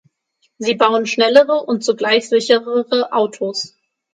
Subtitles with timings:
[0.57, 3.75] Sie bauen schnellere und zugleich sicherere Autos.